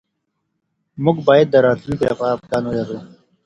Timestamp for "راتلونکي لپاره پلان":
1.67-2.63